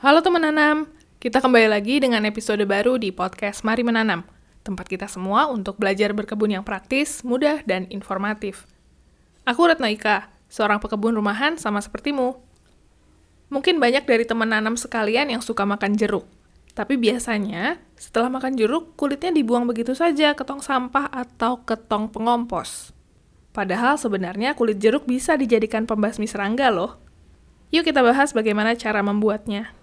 Halo 0.00 0.24
teman 0.24 0.40
nanam, 0.40 0.88
kita 1.20 1.44
kembali 1.44 1.68
lagi 1.76 2.00
dengan 2.00 2.24
episode 2.24 2.64
baru 2.64 2.96
di 2.96 3.12
podcast 3.12 3.60
Mari 3.68 3.84
Menanam, 3.84 4.24
tempat 4.64 4.88
kita 4.88 5.04
semua 5.04 5.44
untuk 5.52 5.76
belajar 5.76 6.16
berkebun 6.16 6.56
yang 6.56 6.64
praktis, 6.64 7.20
mudah, 7.20 7.60
dan 7.68 7.84
informatif. 7.92 8.64
Aku 9.44 9.68
Retno 9.68 9.84
Ika, 9.84 10.32
seorang 10.48 10.80
pekebun 10.80 11.12
rumahan 11.20 11.60
sama 11.60 11.84
sepertimu. 11.84 12.32
Mungkin 13.52 13.76
banyak 13.76 14.08
dari 14.08 14.24
teman 14.24 14.48
nanam 14.48 14.72
sekalian 14.80 15.36
yang 15.36 15.44
suka 15.44 15.68
makan 15.68 15.92
jeruk, 16.00 16.24
tapi 16.72 16.96
biasanya 16.96 17.76
setelah 18.00 18.32
makan 18.32 18.56
jeruk, 18.56 18.96
kulitnya 18.96 19.36
dibuang 19.36 19.68
begitu 19.68 19.92
saja 19.92 20.32
ke 20.32 20.48
tong 20.48 20.64
sampah 20.64 21.12
atau 21.12 21.60
ke 21.60 21.76
tong 21.76 22.08
pengompos. 22.08 22.96
Padahal 23.52 24.00
sebenarnya 24.00 24.56
kulit 24.56 24.80
jeruk 24.80 25.04
bisa 25.04 25.36
dijadikan 25.36 25.84
pembasmi 25.84 26.24
serangga 26.24 26.72
loh. 26.72 26.96
Yuk 27.68 27.84
kita 27.84 28.00
bahas 28.00 28.32
bagaimana 28.32 28.72
cara 28.80 29.04
membuatnya. 29.04 29.76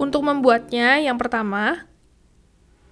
Untuk 0.00 0.24
membuatnya, 0.24 0.96
yang 0.96 1.20
pertama, 1.20 1.84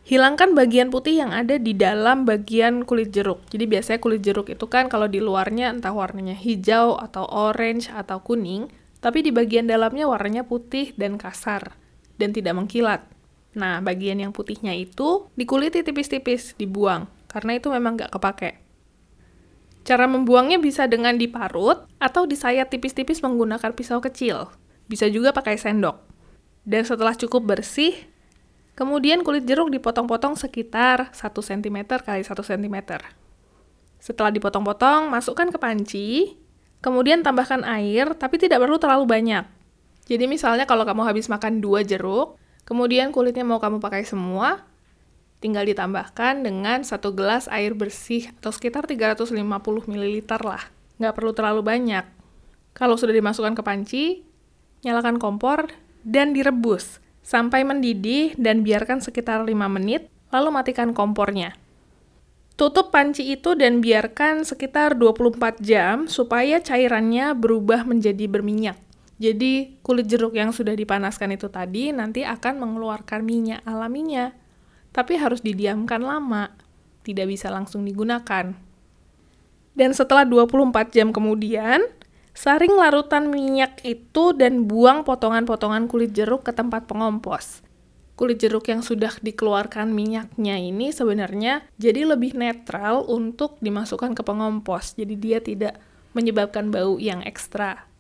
hilangkan 0.04 0.52
bagian 0.52 0.92
putih 0.92 1.24
yang 1.24 1.32
ada 1.32 1.56
di 1.56 1.72
dalam 1.72 2.28
bagian 2.28 2.84
kulit 2.84 3.16
jeruk. 3.16 3.40
Jadi 3.48 3.64
biasanya 3.64 3.96
kulit 3.96 4.20
jeruk 4.20 4.52
itu 4.52 4.68
kan 4.68 4.92
kalau 4.92 5.08
di 5.08 5.16
luarnya 5.16 5.72
entah 5.72 5.96
warnanya 5.96 6.36
hijau 6.36 7.00
atau 7.00 7.24
orange 7.24 7.88
atau 7.88 8.20
kuning, 8.20 8.68
tapi 9.00 9.24
di 9.24 9.32
bagian 9.32 9.64
dalamnya 9.64 10.04
warnanya 10.04 10.44
putih 10.44 10.92
dan 11.00 11.16
kasar 11.16 11.72
dan 12.20 12.36
tidak 12.36 12.52
mengkilat. 12.60 13.08
Nah, 13.56 13.80
bagian 13.80 14.20
yang 14.20 14.36
putihnya 14.36 14.76
itu 14.76 15.32
dikuliti 15.32 15.80
tipis-tipis, 15.80 16.60
dibuang, 16.60 17.08
karena 17.32 17.56
itu 17.56 17.72
memang 17.72 17.96
nggak 17.96 18.12
kepake. 18.12 18.60
Cara 19.88 20.04
membuangnya 20.04 20.60
bisa 20.60 20.84
dengan 20.84 21.16
diparut 21.16 21.88
atau 21.96 22.28
disayat 22.28 22.68
tipis-tipis 22.68 23.24
menggunakan 23.24 23.72
pisau 23.72 24.04
kecil. 24.04 24.52
Bisa 24.84 25.08
juga 25.08 25.32
pakai 25.32 25.56
sendok. 25.56 26.07
Dan 26.68 26.84
setelah 26.84 27.16
cukup 27.16 27.56
bersih, 27.56 27.96
kemudian 28.76 29.24
kulit 29.24 29.48
jeruk 29.48 29.72
dipotong-potong 29.72 30.36
sekitar 30.36 31.08
1 31.16 31.32
cm 31.32 31.78
kali 32.04 32.20
1 32.20 32.28
cm. 32.28 32.76
Setelah 33.96 34.28
dipotong-potong, 34.28 35.08
masukkan 35.08 35.48
ke 35.48 35.56
panci, 35.56 36.36
kemudian 36.84 37.24
tambahkan 37.24 37.64
air, 37.64 38.12
tapi 38.12 38.36
tidak 38.36 38.60
perlu 38.60 38.76
terlalu 38.76 39.08
banyak. 39.08 39.48
Jadi 40.12 40.28
misalnya 40.28 40.68
kalau 40.68 40.84
kamu 40.84 41.08
habis 41.08 41.32
makan 41.32 41.64
2 41.64 41.88
jeruk, 41.88 42.36
kemudian 42.68 43.16
kulitnya 43.16 43.48
mau 43.48 43.56
kamu 43.64 43.80
pakai 43.80 44.04
semua, 44.04 44.68
tinggal 45.40 45.64
ditambahkan 45.64 46.44
dengan 46.44 46.84
satu 46.84 47.16
gelas 47.16 47.48
air 47.48 47.72
bersih 47.72 48.28
atau 48.44 48.52
sekitar 48.52 48.84
350 48.84 49.32
ml 49.88 50.20
lah. 50.44 50.68
Nggak 51.00 51.14
perlu 51.16 51.32
terlalu 51.32 51.64
banyak. 51.64 52.04
Kalau 52.76 53.00
sudah 53.00 53.16
dimasukkan 53.16 53.56
ke 53.56 53.62
panci, 53.64 54.04
nyalakan 54.84 55.16
kompor 55.16 55.87
dan 56.08 56.32
direbus 56.32 57.04
sampai 57.20 57.60
mendidih 57.60 58.32
dan 58.40 58.64
biarkan 58.64 59.04
sekitar 59.04 59.44
5 59.44 59.52
menit, 59.68 60.08
lalu 60.32 60.48
matikan 60.48 60.96
kompornya. 60.96 61.52
Tutup 62.56 62.88
panci 62.90 63.36
itu 63.36 63.54
dan 63.54 63.84
biarkan 63.84 64.42
sekitar 64.42 64.96
24 64.96 65.60
jam 65.60 66.08
supaya 66.08 66.58
cairannya 66.58 67.36
berubah 67.36 67.84
menjadi 67.84 68.24
berminyak. 68.26 68.80
Jadi 69.20 69.78
kulit 69.84 70.08
jeruk 70.08 70.34
yang 70.34 70.50
sudah 70.50 70.74
dipanaskan 70.74 71.36
itu 71.36 71.46
tadi 71.52 71.94
nanti 71.94 72.24
akan 72.26 72.58
mengeluarkan 72.58 73.20
minyak 73.22 73.60
alaminya. 73.62 74.34
Tapi 74.90 75.20
harus 75.20 75.44
didiamkan 75.44 76.02
lama, 76.02 76.50
tidak 77.06 77.30
bisa 77.30 77.52
langsung 77.52 77.86
digunakan. 77.86 78.56
Dan 79.78 79.90
setelah 79.94 80.26
24 80.26 80.90
jam 80.90 81.14
kemudian, 81.14 81.78
Saring 82.38 82.78
larutan 82.78 83.34
minyak 83.34 83.82
itu 83.82 84.30
dan 84.30 84.70
buang 84.70 85.02
potongan-potongan 85.02 85.90
kulit 85.90 86.14
jeruk 86.14 86.46
ke 86.46 86.54
tempat 86.54 86.86
pengompos. 86.86 87.66
Kulit 88.14 88.38
jeruk 88.38 88.70
yang 88.70 88.78
sudah 88.78 89.10
dikeluarkan 89.18 89.90
minyaknya 89.90 90.54
ini 90.54 90.94
sebenarnya 90.94 91.66
jadi 91.82 92.06
lebih 92.06 92.38
netral 92.38 93.02
untuk 93.10 93.58
dimasukkan 93.58 94.14
ke 94.14 94.22
pengompos. 94.22 94.94
Jadi 94.94 95.18
dia 95.18 95.42
tidak 95.42 95.82
menyebabkan 96.14 96.70
bau 96.70 96.94
yang 97.02 97.26
ekstra. 97.26 97.90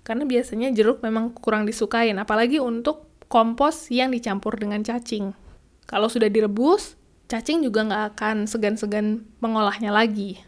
Karena 0.00 0.24
biasanya 0.24 0.72
jeruk 0.72 1.04
memang 1.04 1.36
kurang 1.36 1.68
disukain, 1.68 2.16
apalagi 2.16 2.64
untuk 2.64 3.04
kompos 3.28 3.92
yang 3.92 4.08
dicampur 4.08 4.56
dengan 4.56 4.80
cacing. 4.80 5.36
Kalau 5.84 6.08
sudah 6.08 6.32
direbus, 6.32 6.96
cacing 7.28 7.60
juga 7.60 7.84
nggak 7.84 8.16
akan 8.16 8.48
segan-segan 8.48 9.28
mengolahnya 9.44 9.92
lagi. 9.92 10.40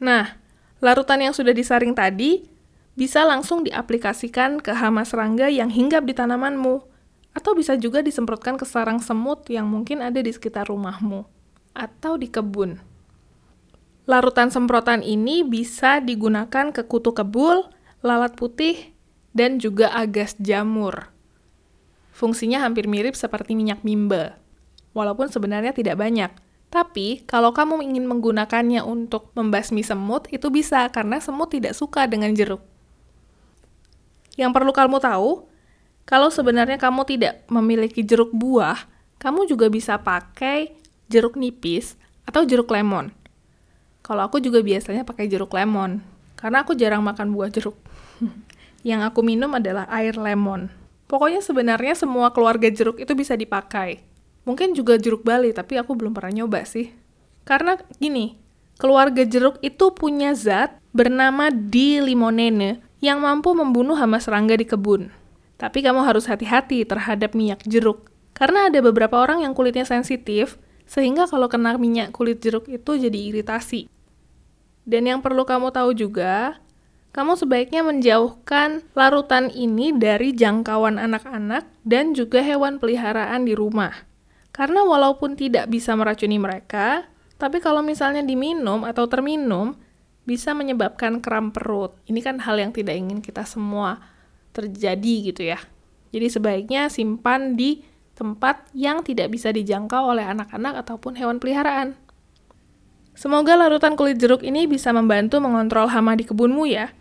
Nah, 0.00 0.40
larutan 0.80 1.20
yang 1.20 1.36
sudah 1.36 1.52
disaring 1.52 1.92
tadi 1.92 2.51
bisa 2.92 3.24
langsung 3.24 3.64
diaplikasikan 3.64 4.60
ke 4.60 4.76
hama 4.76 5.08
serangga 5.08 5.48
yang 5.48 5.72
hinggap 5.72 6.04
di 6.04 6.12
tanamanmu, 6.12 6.84
atau 7.32 7.52
bisa 7.56 7.72
juga 7.80 8.04
disemprotkan 8.04 8.60
ke 8.60 8.68
sarang 8.68 9.00
semut 9.00 9.48
yang 9.48 9.64
mungkin 9.64 10.04
ada 10.04 10.20
di 10.20 10.28
sekitar 10.28 10.68
rumahmu, 10.68 11.24
atau 11.72 12.20
di 12.20 12.28
kebun. 12.28 12.76
Larutan 14.04 14.52
semprotan 14.52 15.00
ini 15.00 15.40
bisa 15.40 16.04
digunakan 16.04 16.74
ke 16.74 16.84
kutu 16.84 17.16
kebul, 17.16 17.64
lalat 18.04 18.36
putih, 18.36 18.92
dan 19.32 19.56
juga 19.56 19.88
agas 19.96 20.36
jamur. 20.36 21.08
Fungsinya 22.12 22.60
hampir 22.60 22.84
mirip 22.84 23.16
seperti 23.16 23.56
minyak 23.56 23.80
mimba, 23.80 24.36
walaupun 24.92 25.32
sebenarnya 25.32 25.72
tidak 25.72 25.96
banyak. 25.96 26.28
Tapi, 26.72 27.24
kalau 27.28 27.52
kamu 27.52 27.84
ingin 27.84 28.08
menggunakannya 28.08 28.80
untuk 28.84 29.32
membasmi 29.36 29.84
semut, 29.84 30.28
itu 30.32 30.48
bisa 30.48 30.88
karena 30.88 31.20
semut 31.20 31.52
tidak 31.52 31.76
suka 31.76 32.08
dengan 32.08 32.32
jeruk. 32.32 32.71
Yang 34.36 34.50
perlu 34.56 34.72
kamu 34.72 34.96
tahu, 34.98 35.44
kalau 36.08 36.28
sebenarnya 36.32 36.80
kamu 36.80 37.04
tidak 37.06 37.44
memiliki 37.46 38.02
jeruk 38.02 38.32
buah, 38.32 38.78
kamu 39.22 39.46
juga 39.46 39.70
bisa 39.70 40.00
pakai 40.00 40.74
jeruk 41.06 41.38
nipis 41.38 41.94
atau 42.26 42.42
jeruk 42.42 42.72
lemon. 42.72 43.12
Kalau 44.02 44.26
aku 44.26 44.42
juga 44.42 44.58
biasanya 44.64 45.06
pakai 45.06 45.30
jeruk 45.30 45.54
lemon, 45.54 46.02
karena 46.34 46.66
aku 46.66 46.74
jarang 46.74 47.06
makan 47.06 47.30
buah 47.30 47.52
jeruk. 47.54 47.78
Yang 48.88 49.14
aku 49.14 49.20
minum 49.22 49.52
adalah 49.54 49.86
air 49.94 50.18
lemon. 50.18 50.66
Pokoknya 51.06 51.38
sebenarnya 51.38 51.94
semua 51.94 52.34
keluarga 52.34 52.66
jeruk 52.66 52.98
itu 52.98 53.14
bisa 53.14 53.38
dipakai. 53.38 54.02
Mungkin 54.42 54.74
juga 54.74 54.98
jeruk 54.98 55.22
Bali, 55.22 55.54
tapi 55.54 55.78
aku 55.78 55.94
belum 55.94 56.10
pernah 56.10 56.42
nyoba 56.42 56.66
sih. 56.66 56.90
Karena 57.46 57.78
gini, 58.02 58.34
keluarga 58.74 59.22
jeruk 59.22 59.62
itu 59.62 59.94
punya 59.94 60.34
zat 60.34 60.82
bernama 60.90 61.54
dilimonene 61.54 62.82
yang 63.02 63.18
mampu 63.18 63.50
membunuh 63.50 63.98
hama 63.98 64.22
serangga 64.22 64.54
di 64.54 64.62
kebun. 64.62 65.10
Tapi 65.58 65.82
kamu 65.82 66.06
harus 66.06 66.30
hati-hati 66.30 66.86
terhadap 66.86 67.34
minyak 67.34 67.66
jeruk, 67.66 68.08
karena 68.32 68.70
ada 68.70 68.78
beberapa 68.78 69.18
orang 69.18 69.42
yang 69.42 69.52
kulitnya 69.52 69.82
sensitif, 69.82 70.56
sehingga 70.86 71.26
kalau 71.26 71.50
kena 71.50 71.74
minyak 71.76 72.14
kulit 72.14 72.38
jeruk 72.38 72.70
itu 72.70 72.94
jadi 72.94 73.18
iritasi. 73.34 73.90
Dan 74.86 75.06
yang 75.10 75.18
perlu 75.22 75.42
kamu 75.42 75.74
tahu 75.74 75.94
juga, 75.94 76.62
kamu 77.12 77.36
sebaiknya 77.38 77.82
menjauhkan 77.84 78.86
larutan 78.96 79.50
ini 79.52 79.92
dari 79.92 80.32
jangkauan 80.32 80.96
anak-anak 80.96 81.68
dan 81.82 82.14
juga 82.14 82.40
hewan 82.40 82.78
peliharaan 82.78 83.44
di 83.44 83.52
rumah. 83.52 83.92
Karena 84.54 84.86
walaupun 84.86 85.34
tidak 85.34 85.68
bisa 85.68 85.92
meracuni 85.98 86.38
mereka, 86.38 87.06
tapi 87.36 87.58
kalau 87.58 87.82
misalnya 87.82 88.22
diminum 88.22 88.86
atau 88.86 89.10
terminum, 89.10 89.74
bisa 90.22 90.54
menyebabkan 90.54 91.18
kram 91.18 91.50
perut. 91.50 91.94
Ini 92.06 92.20
kan 92.22 92.38
hal 92.42 92.58
yang 92.58 92.70
tidak 92.70 92.94
ingin 92.94 93.18
kita 93.18 93.42
semua 93.42 93.98
terjadi 94.54 95.14
gitu 95.32 95.42
ya. 95.42 95.58
Jadi 96.12 96.26
sebaiknya 96.28 96.92
simpan 96.92 97.56
di 97.56 97.82
tempat 98.12 98.68
yang 98.76 99.00
tidak 99.02 99.32
bisa 99.32 99.50
dijangkau 99.50 100.12
oleh 100.12 100.22
anak-anak 100.28 100.84
ataupun 100.84 101.16
hewan 101.16 101.40
peliharaan. 101.40 101.96
Semoga 103.12 103.56
larutan 103.56 103.96
kulit 103.96 104.16
jeruk 104.16 104.40
ini 104.40 104.64
bisa 104.64 104.92
membantu 104.92 105.40
mengontrol 105.40 105.88
hama 105.88 106.16
di 106.16 106.24
kebunmu 106.24 106.64
ya. 106.68 106.92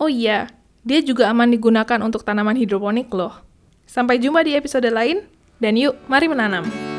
Oh 0.00 0.08
iya, 0.08 0.48
dia 0.80 1.04
juga 1.04 1.28
aman 1.28 1.52
digunakan 1.52 2.00
untuk 2.00 2.24
tanaman 2.24 2.56
hidroponik 2.56 3.12
loh. 3.12 3.44
Sampai 3.84 4.16
jumpa 4.16 4.40
di 4.40 4.56
episode 4.56 4.88
lain, 4.88 5.26
dan 5.60 5.76
yuk, 5.76 5.98
mari 6.08 6.30
menanam. 6.30 6.89